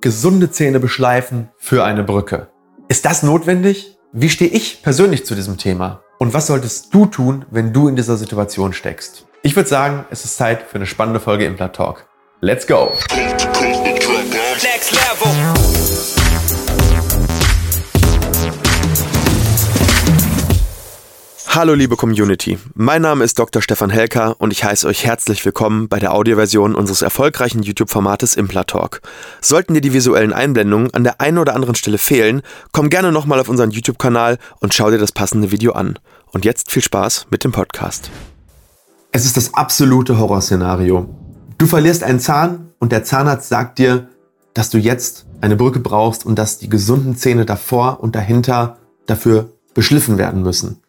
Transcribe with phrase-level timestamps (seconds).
[0.00, 2.48] gesunde Zähne beschleifen für eine Brücke.
[2.88, 3.98] Ist das notwendig?
[4.12, 6.02] Wie stehe ich persönlich zu diesem Thema?
[6.18, 9.26] Und was solltest du tun, wenn du in dieser Situation steckst?
[9.42, 12.06] Ich würde sagen, es ist Zeit für eine spannende Folge Implant Talk.
[12.40, 12.92] Let's go!
[14.62, 15.59] Next level.
[21.52, 23.60] Hallo liebe Community, mein Name ist Dr.
[23.60, 29.02] Stefan Helker und ich heiße euch herzlich willkommen bei der Audioversion unseres erfolgreichen YouTube-Formates Implatalk.
[29.40, 33.40] Sollten dir die visuellen Einblendungen an der einen oder anderen Stelle fehlen, komm gerne nochmal
[33.40, 35.98] auf unseren YouTube-Kanal und schau dir das passende Video an.
[36.30, 38.12] Und jetzt viel Spaß mit dem Podcast.
[39.10, 41.12] Es ist das absolute Horrorszenario.
[41.58, 44.08] Du verlierst einen Zahn und der Zahnarzt sagt dir,
[44.54, 49.50] dass du jetzt eine Brücke brauchst und dass die gesunden Zähne davor und dahinter dafür
[49.74, 50.80] beschliffen werden müssen.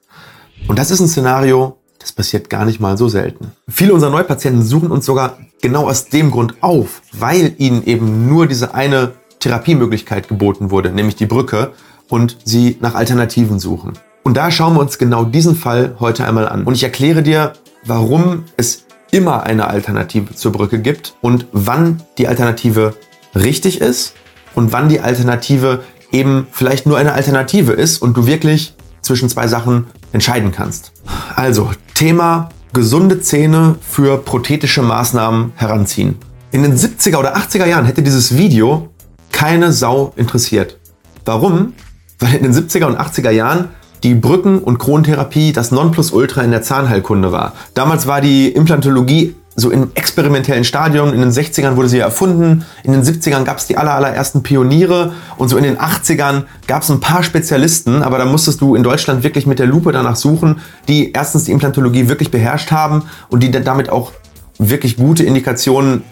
[0.67, 3.51] Und das ist ein Szenario, das passiert gar nicht mal so selten.
[3.67, 8.47] Viele unserer Neupatienten suchen uns sogar genau aus dem Grund auf, weil ihnen eben nur
[8.47, 11.71] diese eine Therapiemöglichkeit geboten wurde, nämlich die Brücke,
[12.09, 13.93] und sie nach Alternativen suchen.
[14.23, 16.65] Und da schauen wir uns genau diesen Fall heute einmal an.
[16.65, 17.53] Und ich erkläre dir,
[17.85, 22.93] warum es immer eine Alternative zur Brücke gibt und wann die Alternative
[23.33, 24.13] richtig ist
[24.55, 29.47] und wann die Alternative eben vielleicht nur eine Alternative ist und du wirklich zwischen zwei
[29.47, 30.91] Sachen entscheiden kannst.
[31.35, 36.17] Also, Thema gesunde Zähne für prothetische Maßnahmen heranziehen.
[36.51, 38.89] In den 70er oder 80er Jahren hätte dieses Video
[39.31, 40.77] keine Sau interessiert.
[41.25, 41.73] Warum?
[42.19, 43.69] Weil in den 70er und 80er Jahren
[44.03, 47.53] die Brücken- und Krontherapie das Nonplusultra in der Zahnheilkunde war.
[47.73, 51.13] Damals war die Implantologie so im experimentellen Stadium.
[51.13, 55.13] In den 60ern wurde sie erfunden, in den 70ern gab es die aller, allerersten Pioniere
[55.37, 58.83] und so in den 80ern gab es ein paar Spezialisten, aber da musstest du in
[58.83, 63.43] Deutschland wirklich mit der Lupe danach suchen, die erstens die Implantologie wirklich beherrscht haben und
[63.43, 64.13] die damit auch
[64.57, 66.03] wirklich gute Indikationen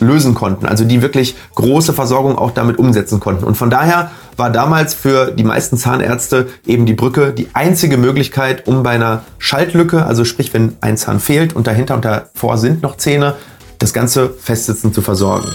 [0.00, 3.44] lösen konnten, also die wirklich große Versorgung auch damit umsetzen konnten.
[3.44, 8.68] Und von daher war damals für die meisten Zahnärzte eben die Brücke die einzige Möglichkeit,
[8.68, 12.82] um bei einer Schaltlücke, also sprich, wenn ein Zahn fehlt und dahinter und davor sind
[12.82, 13.34] noch Zähne,
[13.80, 15.50] das Ganze festsitzen zu versorgen.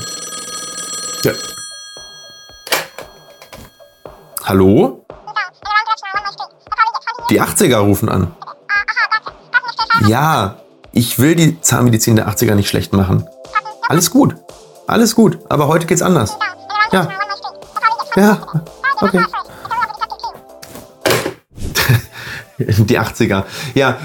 [1.23, 1.31] Ja.
[4.43, 5.05] Hallo?
[7.29, 8.35] Die 80er rufen an.
[10.07, 10.57] Ja,
[10.91, 13.25] ich will die Zahnmedizin der 80er nicht schlecht machen.
[13.87, 14.35] Alles gut.
[14.87, 15.39] Alles gut.
[15.47, 16.37] Aber heute geht's anders.
[16.91, 17.09] Ja.
[18.15, 18.39] Ja.
[19.03, 19.23] Okay.
[22.83, 23.43] die 80er.
[23.73, 23.97] Ja,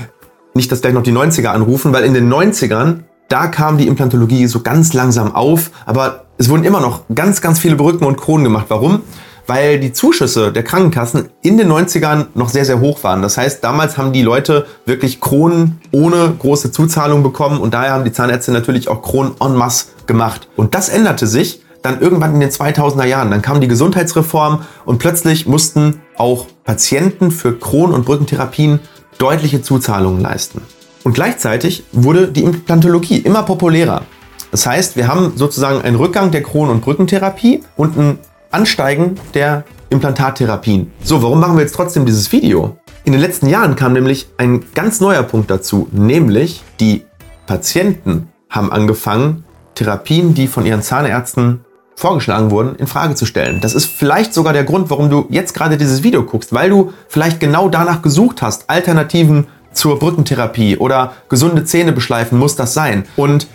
[0.54, 4.46] nicht, dass gleich noch die 90er anrufen, weil in den 90ern, da kam die Implantologie
[4.46, 8.44] so ganz langsam auf, aber es wurden immer noch ganz, ganz viele Brücken und Kronen
[8.44, 8.66] gemacht.
[8.68, 9.02] Warum?
[9.48, 13.22] weil die Zuschüsse der Krankenkassen in den 90ern noch sehr, sehr hoch waren.
[13.22, 18.04] Das heißt, damals haben die Leute wirklich Kronen ohne große Zuzahlung bekommen und daher haben
[18.04, 20.48] die Zahnärzte natürlich auch Kronen en masse gemacht.
[20.54, 23.30] Und das änderte sich dann irgendwann in den 2000er Jahren.
[23.30, 28.80] Dann kam die Gesundheitsreform und plötzlich mussten auch Patienten für Kronen- und Brückentherapien
[29.18, 30.62] deutliche Zuzahlungen leisten.
[31.04, 34.02] Und gleichzeitig wurde die Implantologie immer populärer.
[34.50, 38.18] Das heißt, wir haben sozusagen einen Rückgang der Kronen- und Brückentherapie und einen
[38.50, 40.90] Ansteigen der Implantattherapien.
[41.02, 42.76] So, warum machen wir jetzt trotzdem dieses Video?
[43.04, 47.04] In den letzten Jahren kam nämlich ein ganz neuer Punkt dazu, nämlich die
[47.46, 51.64] Patienten haben angefangen, Therapien, die von ihren Zahnärzten
[51.98, 53.60] vorgeschlagen wurden, in Frage zu stellen.
[53.60, 56.92] Das ist vielleicht sogar der Grund, warum du jetzt gerade dieses Video guckst, weil du
[57.08, 63.04] vielleicht genau danach gesucht hast, Alternativen zur Brückentherapie oder gesunde Zähne beschleifen muss das sein.
[63.16, 63.48] Und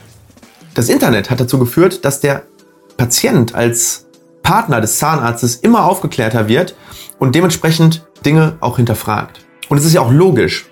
[0.74, 2.44] das Internet hat dazu geführt, dass der
[2.98, 4.08] Patient als
[4.42, 6.76] Partner des Zahnarztes immer aufgeklärter wird
[7.20, 9.40] und dementsprechend Dinge auch hinterfragt.
[9.70, 10.66] Und es ist ja auch logisch,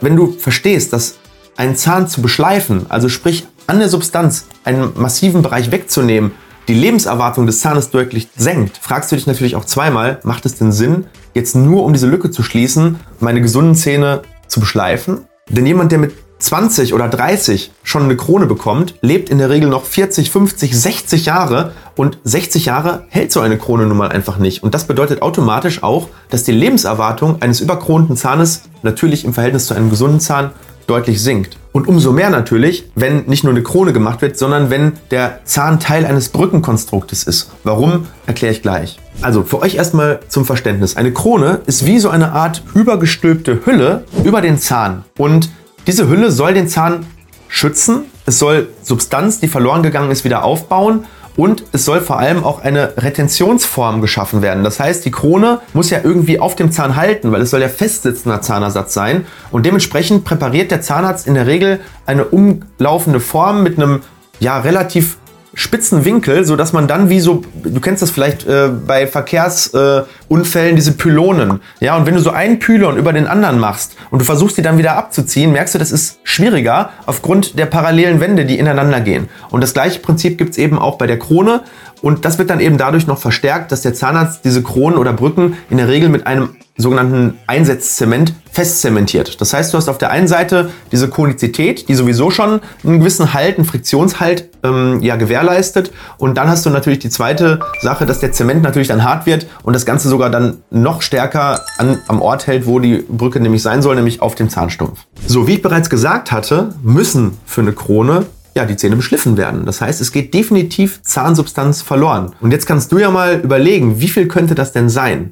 [0.00, 1.18] wenn du verstehst, dass
[1.56, 6.32] einen Zahn zu beschleifen, also sprich an der Substanz einen massiven Bereich wegzunehmen,
[6.68, 10.70] die Lebenserwartung des Zahnes deutlich senkt, fragst du dich natürlich auch zweimal, macht es denn
[10.70, 15.24] Sinn, jetzt nur um diese Lücke zu schließen, meine gesunden Zähne zu beschleifen?
[15.48, 19.68] Denn jemand, der mit 20 oder 30 schon eine Krone bekommt, lebt in der Regel
[19.68, 24.38] noch 40, 50, 60 Jahre und 60 Jahre hält so eine Krone nun mal einfach
[24.38, 24.62] nicht.
[24.62, 29.74] Und das bedeutet automatisch auch, dass die Lebenserwartung eines überkronten Zahnes natürlich im Verhältnis zu
[29.74, 30.50] einem gesunden Zahn
[30.86, 31.56] deutlich sinkt.
[31.72, 35.78] Und umso mehr natürlich, wenn nicht nur eine Krone gemacht wird, sondern wenn der Zahn
[35.78, 37.50] Teil eines Brückenkonstruktes ist.
[37.62, 38.98] Warum, erkläre ich gleich.
[39.20, 40.96] Also für euch erstmal zum Verständnis.
[40.96, 45.04] Eine Krone ist wie so eine Art übergestülpte Hülle über den Zahn.
[45.18, 45.50] Und
[45.88, 47.06] diese Hülle soll den Zahn
[47.48, 52.44] schützen, es soll Substanz, die verloren gegangen ist, wieder aufbauen und es soll vor allem
[52.44, 54.64] auch eine Retentionsform geschaffen werden.
[54.64, 57.70] Das heißt, die Krone muss ja irgendwie auf dem Zahn halten, weil es soll ja
[57.70, 59.24] festsitzender Zahnersatz sein.
[59.50, 64.02] Und dementsprechend präpariert der Zahnarzt in der Regel eine umlaufende Form mit einem
[64.40, 65.16] ja relativ
[65.58, 70.72] spitzen Winkel, so dass man dann wie so, du kennst das vielleicht äh, bei Verkehrsunfällen,
[70.72, 71.60] äh, diese Pylonen.
[71.80, 74.62] Ja, und wenn du so einen Pylon über den anderen machst und du versuchst die
[74.62, 79.28] dann wieder abzuziehen, merkst du, das ist schwieriger aufgrund der parallelen Wände, die ineinander gehen.
[79.50, 81.62] Und das gleiche Prinzip gibt's eben auch bei der Krone.
[82.02, 85.56] Und das wird dann eben dadurch noch verstärkt, dass der Zahnarzt diese Kronen oder Brücken
[85.70, 89.40] in der Regel mit einem sogenannten Einsatzzement festzementiert.
[89.40, 93.34] Das heißt, du hast auf der einen Seite diese Konizität, die sowieso schon einen gewissen
[93.34, 95.92] Halt, einen Friktionshalt ähm, ja, gewährleistet.
[96.18, 99.46] Und dann hast du natürlich die zweite Sache, dass der Zement natürlich dann hart wird
[99.64, 103.62] und das Ganze sogar dann noch stärker an, am Ort hält, wo die Brücke nämlich
[103.62, 105.00] sein soll, nämlich auf dem Zahnstumpf.
[105.26, 108.26] So, wie ich bereits gesagt hatte, müssen für eine Krone
[108.58, 109.64] ja, die Zähne beschliffen werden.
[109.64, 112.34] Das heißt, es geht definitiv Zahnsubstanz verloren.
[112.40, 115.30] Und jetzt kannst du ja mal überlegen, wie viel könnte das denn sein?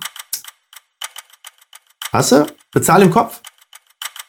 [2.12, 2.46] Hast du?
[2.72, 3.40] Bezahl im Kopf?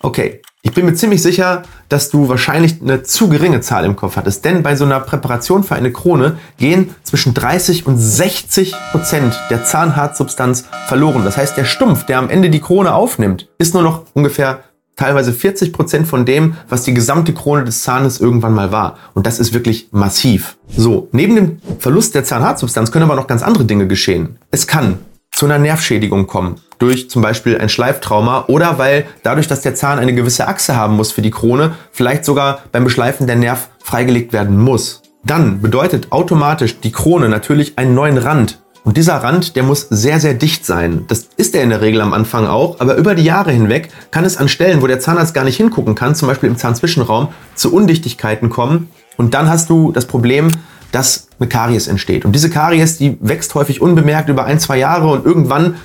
[0.02, 0.42] Okay.
[0.64, 4.44] Ich bin mir ziemlich sicher, dass du wahrscheinlich eine zu geringe Zahl im Kopf hattest.
[4.44, 9.64] Denn bei so einer Präparation für eine Krone gehen zwischen 30 und 60 Prozent der
[9.64, 11.24] Zahnhartsubstanz verloren.
[11.24, 14.64] Das heißt, der Stumpf, der am Ende die Krone aufnimmt, ist nur noch ungefähr
[14.98, 18.98] teilweise 40 Prozent von dem, was die gesamte Krone des Zahnes irgendwann mal war.
[19.14, 20.58] Und das ist wirklich massiv.
[20.76, 24.38] So, neben dem Verlust der Zahnhartsubstanz können aber noch ganz andere Dinge geschehen.
[24.52, 25.00] Es kann
[25.32, 30.00] zu einer Nervschädigung kommen, durch zum Beispiel ein Schleiftrauma oder weil dadurch, dass der Zahn
[30.00, 34.34] eine gewisse Achse haben muss für die Krone, vielleicht sogar beim Beschleifen der Nerv freigelegt
[34.34, 35.04] werden muss.
[35.24, 40.22] Dann bedeutet automatisch die Krone natürlich einen neuen Rand und dieser Rand, der muss sehr,
[40.22, 41.04] sehr dicht sein.
[41.10, 44.24] Das ist er in der Regel am Anfang auch, aber über die Jahre hinweg kann
[44.24, 47.74] es an Stellen, wo der Zahnarzt gar nicht hingucken kann, zum Beispiel im Zahnzwischenraum, zu
[47.74, 48.88] Undichtigkeiten kommen.
[49.18, 50.54] Und dann hast du das Problem,
[50.94, 52.24] dass eine Karies entsteht.
[52.24, 55.76] Und diese Karies, die wächst häufig unbemerkt über ein, zwei Jahre und irgendwann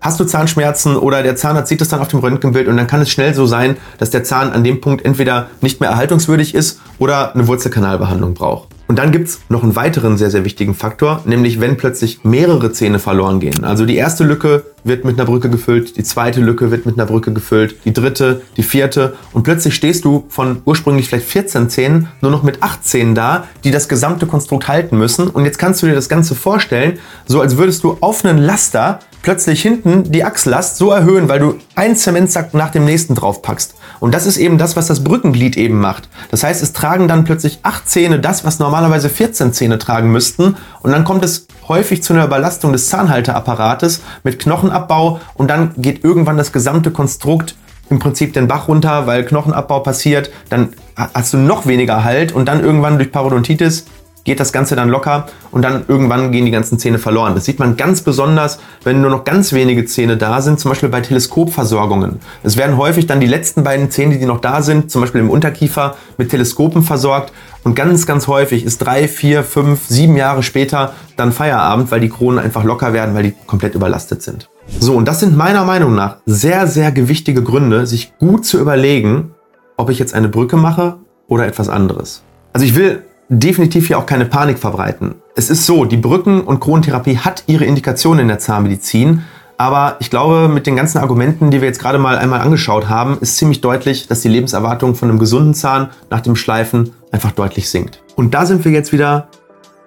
[0.00, 3.00] hast du Zahnschmerzen oder der Zahnarzt sieht es dann auf dem Röntgenbild und dann kann
[3.00, 6.80] es schnell so sein, dass der Zahn an dem Punkt entweder nicht mehr erhaltungswürdig ist
[7.00, 8.73] oder eine Wurzelkanalbehandlung braucht.
[8.86, 12.98] Und dann gibt's noch einen weiteren sehr, sehr wichtigen Faktor, nämlich wenn plötzlich mehrere Zähne
[12.98, 13.64] verloren gehen.
[13.64, 17.06] Also die erste Lücke wird mit einer Brücke gefüllt, die zweite Lücke wird mit einer
[17.06, 22.08] Brücke gefüllt, die dritte, die vierte und plötzlich stehst du von ursprünglich vielleicht 14 Zähnen
[22.20, 25.28] nur noch mit 8 Zähnen da, die das gesamte Konstrukt halten müssen.
[25.28, 29.00] Und jetzt kannst du dir das Ganze vorstellen, so als würdest du auf einen Laster
[29.22, 33.74] plötzlich hinten die Achslast so erhöhen, weil du einen Zementsack nach dem nächsten draufpackst.
[34.00, 36.08] Und das ist eben das, was das Brückenglied eben macht.
[36.30, 40.56] Das heißt, es tragen dann plötzlich acht Zähne das, was normalerweise 14 Zähne tragen müssten.
[40.80, 46.04] Und dann kommt es häufig zu einer Überlastung des Zahnhalteapparates mit Knochenabbau und dann geht
[46.04, 47.56] irgendwann das gesamte Konstrukt
[47.90, 52.46] im Prinzip den Bach runter, weil Knochenabbau passiert, dann hast du noch weniger Halt und
[52.46, 53.84] dann irgendwann durch Parodontitis
[54.24, 57.34] geht das Ganze dann locker und dann irgendwann gehen die ganzen Zähne verloren.
[57.34, 60.88] Das sieht man ganz besonders, wenn nur noch ganz wenige Zähne da sind, zum Beispiel
[60.88, 62.20] bei Teleskopversorgungen.
[62.42, 65.30] Es werden häufig dann die letzten beiden Zähne, die noch da sind, zum Beispiel im
[65.30, 67.32] Unterkiefer, mit Teleskopen versorgt
[67.64, 72.10] und ganz, ganz häufig ist drei, vier, fünf, sieben Jahre später dann Feierabend, weil die
[72.10, 74.50] Kronen einfach locker werden, weil die komplett überlastet sind.
[74.80, 79.34] So, und das sind meiner Meinung nach sehr, sehr gewichtige Gründe, sich gut zu überlegen,
[79.76, 80.96] ob ich jetzt eine Brücke mache
[81.26, 82.22] oder etwas anderes.
[82.52, 85.16] Also ich will definitiv hier auch keine Panik verbreiten.
[85.36, 89.22] Es ist so, die Brücken- und Kronentherapie hat ihre Indikationen in der Zahnmedizin,
[89.56, 93.18] aber ich glaube, mit den ganzen Argumenten, die wir jetzt gerade mal einmal angeschaut haben,
[93.20, 97.70] ist ziemlich deutlich, dass die Lebenserwartung von einem gesunden Zahn nach dem Schleifen einfach deutlich
[97.70, 98.02] sinkt.
[98.16, 99.28] Und da sind wir jetzt wieder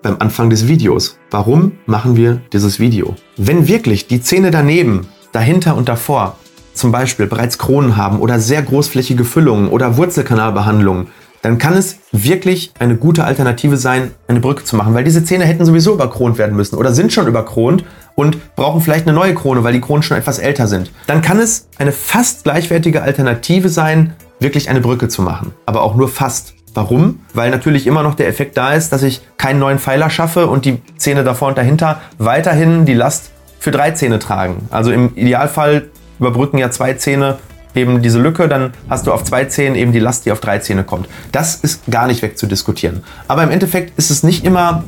[0.02, 1.18] beim Anfang des Videos.
[1.32, 3.16] Warum machen wir dieses Video?
[3.36, 6.38] Wenn wirklich die Zähne daneben, dahinter und davor
[6.74, 11.08] zum Beispiel bereits Kronen haben oder sehr großflächige Füllungen oder Wurzelkanalbehandlungen,
[11.42, 15.46] dann kann es wirklich eine gute Alternative sein, eine Brücke zu machen, weil diese Zähne
[15.46, 19.64] hätten sowieso überkront werden müssen oder sind schon überkront und brauchen vielleicht eine neue Krone,
[19.64, 20.92] weil die Kronen schon etwas älter sind.
[21.06, 25.96] Dann kann es eine fast gleichwertige Alternative sein, wirklich eine Brücke zu machen, aber auch
[25.96, 26.54] nur fast.
[26.74, 27.22] Warum?
[27.34, 30.66] Weil natürlich immer noch der Effekt da ist, dass ich keinen neuen Pfeiler schaffe und
[30.66, 34.68] die Zähne davor und dahinter weiterhin die Last für drei Zähne tragen.
[34.70, 35.90] Also im Idealfall
[36.20, 37.38] überbrücken ja zwei Zähne
[37.76, 40.60] eben diese Lücke, dann hast du auf zwei Zähnen eben die Last, die auf drei
[40.60, 41.08] Zähne kommt.
[41.32, 43.04] Das ist gar nicht wegzudiskutieren.
[43.28, 44.84] Aber im Endeffekt ist es nicht immer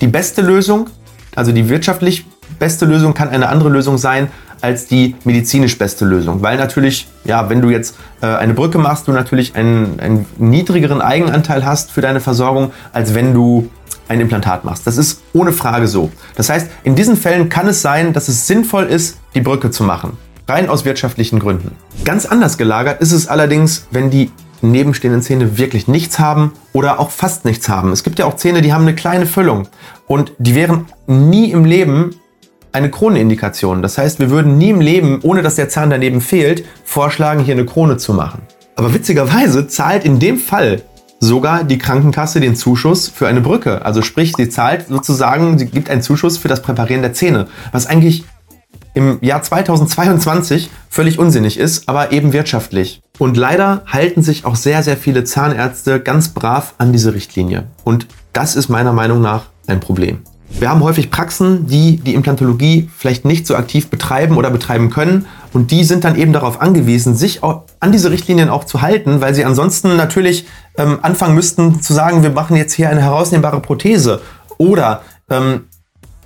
[0.00, 0.88] die beste Lösung.
[1.34, 2.26] Also die wirtschaftlich
[2.58, 4.28] beste Lösung kann eine andere Lösung sein
[4.60, 6.42] als die medizinisch beste Lösung.
[6.42, 11.00] Weil natürlich, ja, wenn du jetzt äh, eine Brücke machst, du natürlich einen, einen niedrigeren
[11.00, 13.70] Eigenanteil hast für deine Versorgung, als wenn du
[14.08, 14.86] ein Implantat machst.
[14.86, 16.10] Das ist ohne Frage so.
[16.34, 19.84] Das heißt, in diesen Fällen kann es sein, dass es sinnvoll ist, die Brücke zu
[19.84, 20.16] machen.
[20.48, 21.72] Rein aus wirtschaftlichen Gründen.
[22.04, 24.30] Ganz anders gelagert ist es allerdings, wenn die
[24.62, 27.92] nebenstehenden Zähne wirklich nichts haben oder auch fast nichts haben.
[27.92, 29.68] Es gibt ja auch Zähne, die haben eine kleine Füllung
[30.06, 32.16] und die wären nie im Leben
[32.72, 33.82] eine Kronenindikation.
[33.82, 37.54] Das heißt, wir würden nie im Leben, ohne dass der Zahn daneben fehlt, vorschlagen, hier
[37.54, 38.42] eine Krone zu machen.
[38.74, 40.82] Aber witzigerweise zahlt in dem Fall
[41.20, 43.84] sogar die Krankenkasse den Zuschuss für eine Brücke.
[43.84, 47.86] Also sprich, sie zahlt sozusagen, sie gibt einen Zuschuss für das Präparieren der Zähne, was
[47.86, 48.24] eigentlich
[48.98, 53.00] im Jahr 2022 völlig unsinnig ist, aber eben wirtschaftlich.
[53.18, 57.68] Und leider halten sich auch sehr, sehr viele Zahnärzte ganz brav an diese Richtlinie.
[57.84, 60.18] Und das ist meiner Meinung nach ein Problem.
[60.50, 65.26] Wir haben häufig Praxen, die die Implantologie vielleicht nicht so aktiv betreiben oder betreiben können.
[65.52, 69.32] Und die sind dann eben darauf angewiesen, sich an diese Richtlinien auch zu halten, weil
[69.32, 74.22] sie ansonsten natürlich ähm, anfangen müssten zu sagen, wir machen jetzt hier eine herausnehmbare Prothese.
[74.56, 75.67] Oder ähm,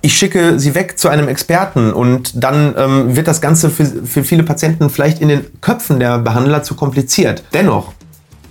[0.03, 4.25] ich schicke sie weg zu einem Experten und dann ähm, wird das Ganze für, für
[4.25, 7.45] viele Patienten vielleicht in den Köpfen der Behandler zu kompliziert.
[7.53, 7.93] Dennoch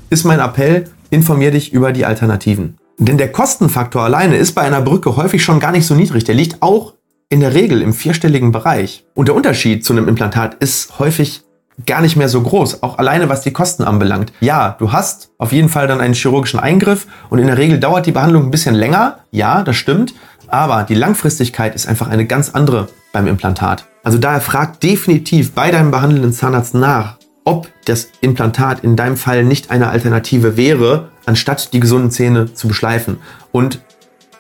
[0.09, 2.79] ist mein Appell, informier dich über die Alternativen.
[2.99, 6.25] Denn der Kostenfaktor alleine ist bei einer Brücke häufig schon gar nicht so niedrig.
[6.25, 6.95] Der liegt auch
[7.29, 9.05] in der Regel im vierstelligen Bereich.
[9.13, 11.43] Und der Unterschied zu einem Implantat ist häufig
[11.87, 14.33] gar nicht mehr so groß, auch alleine was die Kosten anbelangt.
[14.41, 18.07] Ja, du hast auf jeden Fall dann einen chirurgischen Eingriff und in der Regel dauert
[18.07, 19.19] die Behandlung ein bisschen länger.
[19.31, 20.15] Ja, das stimmt.
[20.53, 23.87] Aber die Langfristigkeit ist einfach eine ganz andere beim Implantat.
[24.05, 29.45] Also daher frag definitiv bei deinem behandelnden Zahnarzt nach, ob das Implantat in deinem Fall
[29.45, 33.17] nicht eine Alternative wäre, anstatt die gesunden Zähne zu beschleifen.
[33.51, 33.81] Und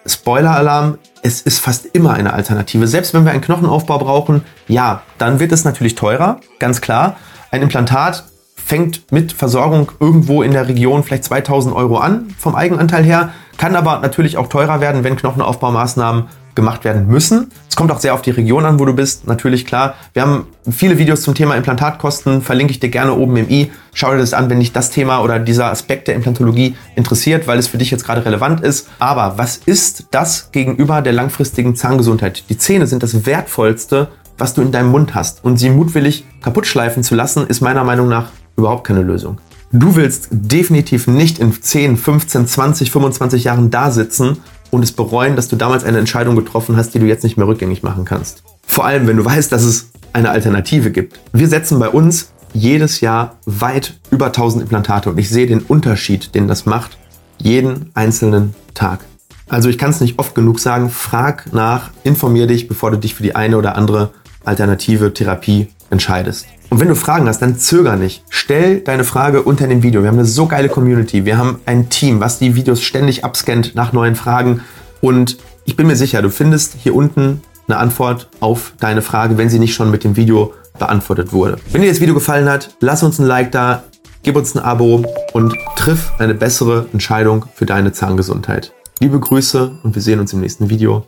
[0.04, 2.86] Spoiler-Alarm, es ist fast immer eine Alternative.
[2.86, 7.16] Selbst wenn wir einen Knochenaufbau brauchen, ja, dann wird es natürlich teurer, ganz klar.
[7.50, 8.24] Ein Implantat
[8.64, 13.76] fängt mit Versorgung irgendwo in der Region vielleicht 2000 Euro an vom Eigenanteil her, kann
[13.76, 17.50] aber natürlich auch teurer werden, wenn Knochenaufbaumaßnahmen gemacht werden müssen.
[17.68, 19.26] Es kommt auch sehr auf die Region an, wo du bist.
[19.26, 19.94] Natürlich klar.
[20.12, 23.70] Wir haben viele Videos zum Thema Implantatkosten, verlinke ich dir gerne oben im i.
[23.94, 27.58] Schau dir das an, wenn dich das Thema oder dieser Aspekt der Implantologie interessiert, weil
[27.58, 28.88] es für dich jetzt gerade relevant ist.
[28.98, 32.44] Aber was ist das gegenüber der langfristigen Zahngesundheit?
[32.50, 35.44] Die Zähne sind das wertvollste, was du in deinem Mund hast.
[35.44, 39.38] Und sie mutwillig kaputt schleifen zu lassen, ist meiner Meinung nach überhaupt keine Lösung.
[39.72, 44.38] Du willst definitiv nicht in 10, 15, 20, 25 Jahren da sitzen
[44.70, 47.46] und es bereuen, dass du damals eine Entscheidung getroffen hast, die du jetzt nicht mehr
[47.46, 48.42] rückgängig machen kannst.
[48.66, 51.18] Vor allem, wenn du weißt, dass es eine Alternative gibt.
[51.32, 56.34] Wir setzen bei uns jedes Jahr weit über 1000 Implantate und ich sehe den Unterschied,
[56.34, 56.98] den das macht,
[57.38, 59.00] jeden einzelnen Tag.
[59.48, 63.14] Also ich kann es nicht oft genug sagen, frag nach, informier dich, bevor du dich
[63.14, 64.10] für die eine oder andere
[64.44, 66.46] alternative Therapie entscheidest.
[66.72, 68.24] Und wenn du Fragen hast, dann zöger nicht.
[68.30, 70.00] Stell deine Frage unter dem Video.
[70.00, 71.26] Wir haben eine so geile Community.
[71.26, 74.62] Wir haben ein Team, was die Videos ständig abscannt nach neuen Fragen.
[75.02, 75.36] Und
[75.66, 79.58] ich bin mir sicher, du findest hier unten eine Antwort auf deine Frage, wenn sie
[79.58, 81.58] nicht schon mit dem Video beantwortet wurde.
[81.72, 83.82] Wenn dir das Video gefallen hat, lass uns ein Like da,
[84.22, 88.72] gib uns ein Abo und triff eine bessere Entscheidung für deine Zahngesundheit.
[88.98, 91.04] Liebe Grüße und wir sehen uns im nächsten Video.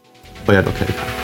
[0.47, 0.83] Euer Dr.
[0.91, 1.24] Eckhardt.